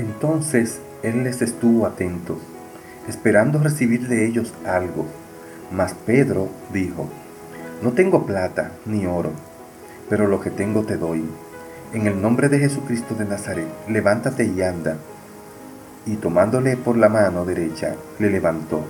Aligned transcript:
Entonces 0.00 0.80
él 1.02 1.24
les 1.24 1.42
estuvo 1.42 1.84
atento, 1.84 2.38
esperando 3.06 3.58
recibir 3.58 4.08
de 4.08 4.26
ellos 4.26 4.54
algo. 4.64 5.04
Mas 5.70 5.92
Pedro 6.06 6.48
dijo, 6.72 7.06
No 7.82 7.92
tengo 7.92 8.24
plata 8.24 8.72
ni 8.86 9.04
oro, 9.04 9.32
pero 10.08 10.26
lo 10.26 10.40
que 10.40 10.48
tengo 10.48 10.84
te 10.84 10.96
doy. 10.96 11.22
En 11.92 12.06
el 12.06 12.22
nombre 12.22 12.48
de 12.48 12.60
Jesucristo 12.60 13.14
de 13.14 13.26
Nazaret, 13.26 13.66
levántate 13.88 14.46
y 14.46 14.62
anda. 14.62 14.96
Y 16.06 16.16
tomándole 16.16 16.78
por 16.78 16.96
la 16.96 17.10
mano 17.10 17.44
derecha, 17.44 17.94
le 18.18 18.30
levantó, 18.30 18.82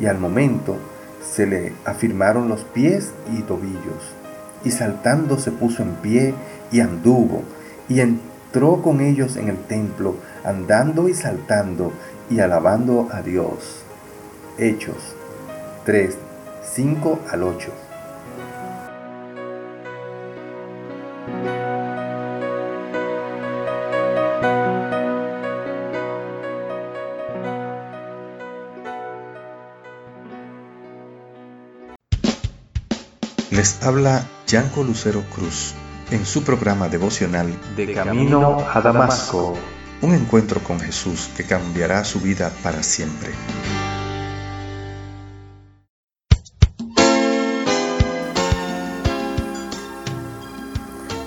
y 0.00 0.06
al 0.06 0.18
momento 0.18 0.78
se 1.22 1.46
le 1.46 1.74
afirmaron 1.84 2.48
los 2.48 2.64
pies 2.64 3.12
y 3.32 3.42
tobillos, 3.42 4.16
y 4.64 4.72
saltando 4.72 5.38
se 5.38 5.52
puso 5.52 5.84
en 5.84 5.94
pie 5.96 6.34
y 6.72 6.80
anduvo, 6.80 7.44
y 7.88 8.00
entró 8.52 8.82
con 8.82 9.00
ellos 9.00 9.36
en 9.36 9.48
el 9.48 9.58
templo, 9.58 10.16
andando 10.42 11.08
y 11.08 11.14
saltando 11.14 11.92
y 12.28 12.40
alabando 12.40 13.06
a 13.12 13.22
Dios. 13.22 13.84
Hechos 14.58 14.96
3, 15.84 16.16
5 16.74 17.20
al 17.30 17.44
8. 17.44 17.70
Les 33.52 33.80
habla 33.84 34.26
Yanco 34.48 34.82
Lucero 34.82 35.22
Cruz 35.32 35.74
en 36.10 36.26
su 36.26 36.42
programa 36.42 36.88
devocional 36.88 37.56
De 37.76 37.94
Camino 37.94 38.58
a 38.72 38.80
Damasco 38.80 39.56
un 40.02 40.14
encuentro 40.14 40.60
con 40.60 40.80
Jesús 40.80 41.30
que 41.36 41.44
cambiará 41.44 42.04
su 42.04 42.20
vida 42.20 42.50
para 42.62 42.82
siempre. 42.82 43.30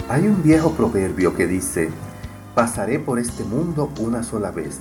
Hay 0.10 0.28
un 0.28 0.44
viejo 0.44 0.72
proverbio 0.72 1.36
que 1.36 1.48
dice, 1.48 1.90
pasaré 2.56 3.00
por 3.00 3.20
este 3.20 3.44
mundo 3.44 3.92
una 4.00 4.24
sola 4.24 4.52
vez. 4.52 4.80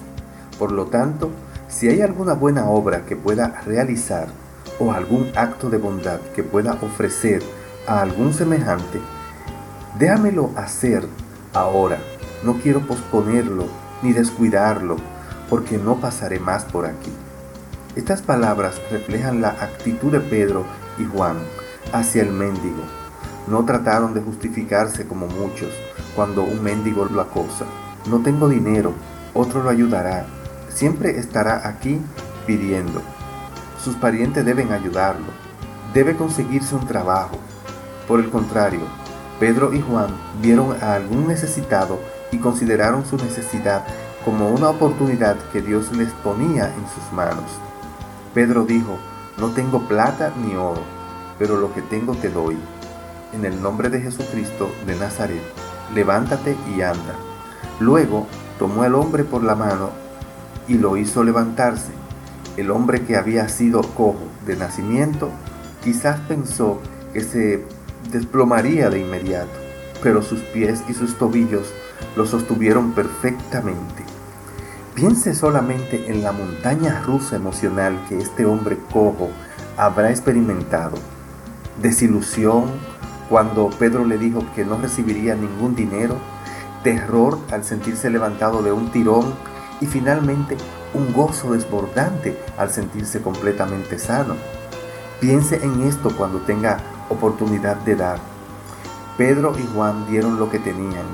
Por 0.59 0.73
lo 0.73 0.87
tanto, 0.87 1.31
si 1.69 1.89
hay 1.89 2.01
alguna 2.01 2.35
buena 2.35 2.69
obra 2.69 3.05
que 3.07 3.17
pueda 3.17 3.63
realizar 3.67 4.29
o 4.79 4.93
algún 4.93 5.31
acto 5.37 5.71
de 5.71 5.79
bondad 5.79 6.21
que 6.35 6.43
pueda 6.43 6.79
ofrecer 6.83 7.43
a 7.87 8.01
algún 8.01 8.33
semejante, 8.33 9.01
déjamelo 9.99 10.51
hacer 10.57 11.07
ahora. 11.53 11.99
No 12.43 12.55
quiero 12.55 12.81
posponerlo 12.87 13.67
ni 14.03 14.13
descuidarlo, 14.13 14.97
porque 15.49 15.79
no 15.79 15.97
pasaré 15.97 16.41
más 16.41 16.65
por 16.65 16.87
aquí. 16.87 17.13
Estas 17.95 18.23
palabras 18.23 18.81
reflejan 18.91 19.41
la 19.41 19.51
actitud 19.51 20.11
de 20.11 20.21
Pedro 20.21 20.65
y 20.99 21.05
Juan 21.05 21.37
hacia 21.93 22.23
el 22.23 22.33
mendigo. 22.33 22.83
No 23.47 23.65
trataron 23.65 24.15
de 24.15 24.23
justificarse 24.23 25.07
como 25.07 25.27
muchos 25.27 25.71
cuando 26.17 26.43
un 26.43 26.63
mendigo 26.63 27.05
lo 27.05 27.21
acosa. 27.21 27.65
No 28.09 28.21
tengo 28.23 28.49
dinero, 28.49 28.93
otro 29.35 29.63
lo 29.63 29.71
ayudará. 29.71 30.27
Siempre 30.69 31.19
estará 31.19 31.69
aquí 31.69 32.01
pidiendo. 32.47 33.03
Sus 33.83 33.95
parientes 33.97 34.45
deben 34.45 34.73
ayudarlo. 34.73 35.27
Debe 35.93 36.17
conseguirse 36.17 36.75
un 36.75 36.87
trabajo. 36.87 37.37
Por 38.09 38.21
el 38.21 38.31
contrario, 38.31 38.81
Pedro 39.43 39.75
y 39.75 39.81
Juan 39.81 40.07
vieron 40.41 40.81
a 40.81 40.95
algún 40.95 41.27
necesitado 41.27 41.99
y 42.31 42.39
consideraron 42.39 43.05
su 43.05 43.17
necesidad 43.17 43.83
como 44.25 44.49
una 44.49 44.69
oportunidad 44.69 45.37
que 45.53 45.61
Dios 45.61 45.91
les 45.97 46.11
ponía 46.13 46.67
en 46.67 46.87
sus 46.95 47.13
manos. 47.13 47.51
Pedro 48.35 48.65
dijo, 48.65 48.99
no 49.39 49.49
tengo 49.49 49.81
plata 49.89 50.33
ni 50.41 50.55
oro, 50.55 50.83
pero 51.41 51.57
lo 51.57 51.75
que 51.75 51.83
tengo 51.83 52.15
te 52.15 52.31
doy. 52.31 52.57
En 53.33 53.45
el 53.45 53.61
nombre 53.61 53.91
de 53.91 54.01
Jesucristo 54.01 54.71
de 54.87 54.95
Nazaret, 54.95 55.43
levántate 55.93 56.57
y 56.77 56.83
anda. 56.83 57.17
Luego 57.81 58.29
tomó 58.61 58.85
al 58.85 58.95
hombre 58.95 59.25
por 59.25 59.43
la 59.43 59.57
mano 59.57 59.91
y 60.69 60.75
lo 60.75 60.97
hizo 60.97 61.25
levantarse. 61.25 61.91
El 62.57 62.71
hombre 62.71 63.05
que 63.05 63.17
había 63.17 63.49
sido 63.49 63.83
cojo 63.83 64.23
de 64.47 64.55
nacimiento 64.55 65.31
quizás 65.83 66.21
pensó 66.29 66.81
que 67.13 67.23
se 67.23 67.82
desplomaría 68.13 68.91
de 68.91 69.01
inmediato, 69.01 69.59
pero 70.03 70.23
sus 70.23 70.41
pies 70.41 70.83
y 70.89 70.95
sus 70.95 71.17
tobillos 71.17 71.73
lo 72.15 72.27
sostuvieron 72.27 72.93
perfectamente. 72.93 74.05
Piense 74.95 75.35
solamente 75.35 76.11
en 76.11 76.23
la 76.23 76.33
montaña 76.33 77.01
rusa 77.01 77.37
emocional 77.37 77.99
que 78.09 78.19
este 78.19 78.45
hombre 78.45 78.79
cojo 78.93 79.31
habrá 79.77 80.11
experimentado. 80.11 80.97
Desilusión 81.81 82.65
cuando 83.31 83.71
Pedro 83.71 84.05
le 84.05 84.19
dijo 84.19 84.45
que 84.55 84.65
no 84.65 84.77
recibiría 84.77 85.35
ningún 85.35 85.75
dinero, 85.75 86.17
terror 86.85 87.39
al 87.51 87.65
sentirse 87.65 88.11
levantado 88.11 88.63
de 88.63 88.73
un 88.73 88.91
tirón 88.91 89.35
y 89.81 89.87
finalmente 89.87 90.59
un 90.93 91.15
gozo 91.15 91.53
desbordante 91.53 92.39
al 92.59 92.71
sentirse 92.71 93.23
completamente 93.23 93.99
sano. 93.99 94.37
Piense 95.21 95.65
en 95.65 95.83
esto 95.85 96.15
cuando 96.15 96.41
tenga 96.41 96.79
oportunidad 97.13 97.77
de 97.77 97.97
dar. 97.97 98.19
Pedro 99.17 99.55
y 99.59 99.67
Juan 99.75 100.07
dieron 100.09 100.39
lo 100.39 100.51
que 100.51 100.59
tenían, 100.59 101.07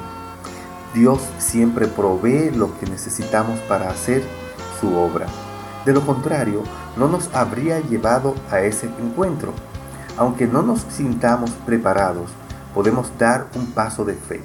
Dios 0.95 1.21
siempre 1.39 1.87
provee 1.87 2.51
lo 2.51 2.79
que 2.79 2.87
necesitamos 2.87 3.61
para 3.61 3.91
hacer 3.91 4.23
su 4.81 4.97
obra. 4.97 5.27
De 5.85 5.93
lo 5.93 6.05
contrario, 6.05 6.63
no 6.97 7.09
nos 7.09 7.35
habría 7.35 7.81
llevado 7.81 8.35
a 8.51 8.61
ese 8.61 8.89
encuentro. 8.99 9.53
Aunque 10.17 10.47
no 10.47 10.63
nos 10.63 10.81
sintamos 10.91 11.51
preparados, 11.67 12.31
podemos 12.75 13.11
dar 13.19 13.47
un 13.55 13.67
paso 13.73 14.05
de 14.05 14.15
fe. 14.15 14.41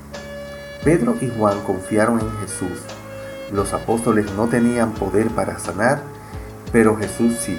Pedro 0.83 1.15
y 1.21 1.31
Juan 1.37 1.61
confiaron 1.61 2.19
en 2.19 2.31
Jesús. 2.41 2.81
Los 3.51 3.73
apóstoles 3.73 4.31
no 4.33 4.47
tenían 4.47 4.91
poder 4.91 5.29
para 5.29 5.59
sanar, 5.59 6.01
pero 6.71 6.97
Jesús 6.97 7.35
sí. 7.39 7.57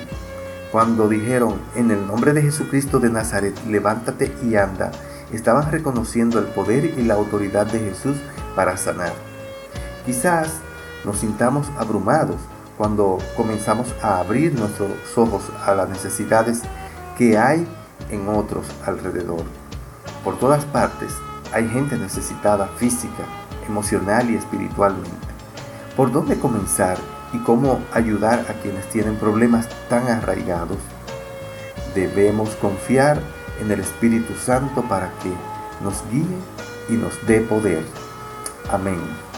Cuando 0.75 1.09
dijeron, 1.09 1.61
en 1.77 1.93
el 1.93 2.05
nombre 2.05 2.33
de 2.33 2.43
Jesucristo 2.43 2.99
de 2.99 3.09
Nazaret, 3.09 3.55
levántate 3.65 4.35
y 4.43 4.57
anda, 4.57 4.91
estaban 5.33 5.71
reconociendo 5.71 6.41
el 6.41 6.47
poder 6.47 6.99
y 6.99 7.03
la 7.05 7.15
autoridad 7.15 7.65
de 7.65 7.79
Jesús 7.79 8.17
para 8.57 8.77
sanar. 8.77 9.13
Quizás 10.05 10.49
nos 11.05 11.19
sintamos 11.19 11.69
abrumados 11.79 12.41
cuando 12.77 13.19
comenzamos 13.37 13.95
a 14.03 14.19
abrir 14.19 14.59
nuestros 14.59 14.91
ojos 15.15 15.45
a 15.65 15.77
las 15.77 15.89
necesidades 15.91 16.63
que 17.17 17.39
hay 17.39 17.69
en 18.11 18.29
otros 18.29 18.67
alrededor. 18.85 19.45
Por 20.25 20.41
todas 20.41 20.65
partes 20.65 21.13
hay 21.53 21.69
gente 21.69 21.97
necesitada 21.97 22.67
física, 22.79 23.23
emocional 23.69 24.29
y 24.29 24.35
espiritualmente. 24.35 25.29
¿Por 25.97 26.11
dónde 26.11 26.37
comenzar 26.37 26.99
y 27.35 27.39
cómo 27.39 27.83
ayudar 27.93 28.47
a 28.49 28.55
quienes 28.63 28.89
tienen 28.89 29.17
problemas 29.17 29.69
tan 29.89 30.09
arraigados? 30.09 30.79
Debemos 31.95 32.51
confiar 32.57 33.21
en 33.61 33.71
el 33.71 33.81
Espíritu 33.81 34.35
Santo 34.35 34.83
para 34.83 35.11
que 35.23 35.33
nos 35.83 36.03
guíe 36.11 36.39
y 36.89 36.93
nos 36.93 37.15
dé 37.27 37.41
poder. 37.41 37.85
Amém. 38.71 39.34